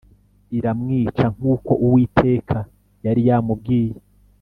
[0.57, 2.57] iramwica nk’uko Uwiteka
[3.05, 3.97] yari yamubwiye